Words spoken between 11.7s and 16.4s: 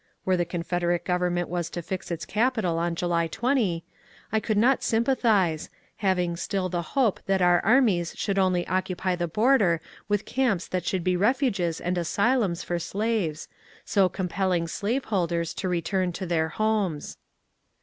and asylums for slaves, so compelling slaveholders to return to